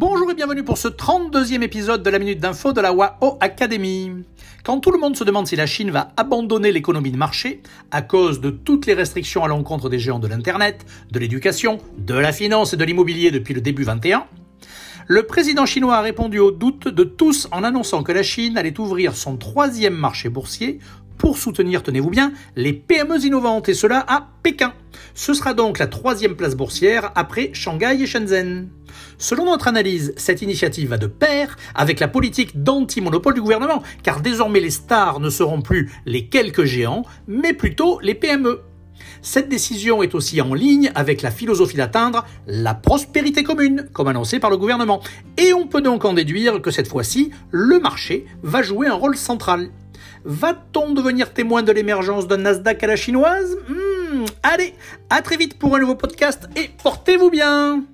Bonjour 0.00 0.30
et 0.30 0.34
bienvenue 0.34 0.62
pour 0.62 0.78
ce 0.78 0.86
32e 0.86 1.60
épisode 1.62 2.04
de 2.04 2.10
la 2.10 2.20
Minute 2.20 2.38
d'Info 2.38 2.72
de 2.72 2.80
la 2.80 2.92
WAO 2.92 3.36
Academy. 3.40 4.12
Quand 4.62 4.78
tout 4.78 4.92
le 4.92 4.98
monde 4.98 5.16
se 5.16 5.24
demande 5.24 5.48
si 5.48 5.56
la 5.56 5.66
Chine 5.66 5.90
va 5.90 6.12
abandonner 6.16 6.70
l'économie 6.70 7.10
de 7.10 7.16
marché 7.16 7.62
à 7.90 8.00
cause 8.00 8.40
de 8.40 8.50
toutes 8.50 8.86
les 8.86 8.94
restrictions 8.94 9.42
à 9.42 9.48
l'encontre 9.48 9.88
des 9.88 9.98
géants 9.98 10.20
de 10.20 10.28
l'Internet, 10.28 10.86
de 11.10 11.18
l'éducation, 11.18 11.78
de 11.96 12.14
la 12.14 12.30
finance 12.30 12.74
et 12.74 12.76
de 12.76 12.84
l'immobilier 12.84 13.32
depuis 13.32 13.54
le 13.54 13.60
début 13.60 13.82
21, 13.82 14.26
le 15.08 15.24
président 15.24 15.66
chinois 15.66 15.96
a 15.96 16.00
répondu 16.00 16.38
aux 16.38 16.52
doutes 16.52 16.86
de 16.86 17.02
tous 17.02 17.48
en 17.50 17.64
annonçant 17.64 18.04
que 18.04 18.12
la 18.12 18.22
Chine 18.22 18.56
allait 18.56 18.78
ouvrir 18.78 19.16
son 19.16 19.36
troisième 19.36 19.96
marché 19.96 20.28
boursier 20.28 20.78
pour 21.18 21.36
soutenir, 21.36 21.82
tenez-vous 21.82 22.10
bien, 22.10 22.32
les 22.56 22.72
PME 22.72 23.18
innovantes, 23.24 23.68
et 23.68 23.74
cela 23.74 24.04
à 24.08 24.28
Pékin. 24.42 24.72
Ce 25.14 25.34
sera 25.34 25.52
donc 25.52 25.78
la 25.78 25.88
troisième 25.88 26.36
place 26.36 26.54
boursière 26.54 27.12
après 27.16 27.50
Shanghai 27.52 27.98
et 28.00 28.06
Shenzhen. 28.06 28.68
Selon 29.18 29.46
notre 29.46 29.68
analyse, 29.68 30.14
cette 30.16 30.42
initiative 30.42 30.90
va 30.90 30.96
de 30.96 31.08
pair 31.08 31.56
avec 31.74 32.00
la 32.00 32.08
politique 32.08 32.62
d'anti-monopole 32.62 33.34
du 33.34 33.42
gouvernement, 33.42 33.82
car 34.02 34.20
désormais 34.20 34.60
les 34.60 34.70
stars 34.70 35.20
ne 35.20 35.28
seront 35.28 35.60
plus 35.60 35.92
les 36.06 36.26
quelques 36.26 36.64
géants, 36.64 37.04
mais 37.26 37.52
plutôt 37.52 37.98
les 38.00 38.14
PME. 38.14 38.60
Cette 39.20 39.48
décision 39.48 40.02
est 40.02 40.14
aussi 40.14 40.40
en 40.40 40.54
ligne 40.54 40.92
avec 40.94 41.22
la 41.22 41.30
philosophie 41.30 41.76
d'atteindre 41.76 42.24
la 42.46 42.74
prospérité 42.74 43.42
commune, 43.42 43.88
comme 43.92 44.08
annoncé 44.08 44.38
par 44.38 44.50
le 44.50 44.56
gouvernement. 44.56 45.02
Et 45.36 45.52
on 45.52 45.66
peut 45.66 45.82
donc 45.82 46.04
en 46.04 46.12
déduire 46.12 46.62
que 46.62 46.70
cette 46.70 46.88
fois-ci, 46.88 47.30
le 47.50 47.80
marché 47.80 48.26
va 48.42 48.62
jouer 48.62 48.86
un 48.86 48.94
rôle 48.94 49.16
central. 49.16 49.70
Va-t-on 50.24 50.92
devenir 50.92 51.32
témoin 51.32 51.62
de 51.62 51.72
l'émergence 51.72 52.26
d'un 52.26 52.38
Nasdaq 52.38 52.82
à 52.82 52.86
la 52.86 52.96
chinoise? 52.96 53.56
Hmm, 53.68 54.24
Allez, 54.42 54.74
à 55.10 55.22
très 55.22 55.36
vite 55.36 55.58
pour 55.58 55.74
un 55.76 55.80
nouveau 55.80 55.94
podcast 55.94 56.48
et 56.56 56.70
portez-vous 56.82 57.30
bien 57.30 57.84